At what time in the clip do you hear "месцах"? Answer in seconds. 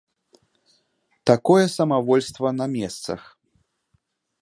2.75-3.21